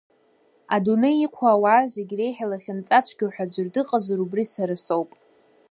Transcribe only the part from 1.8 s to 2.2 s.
зегь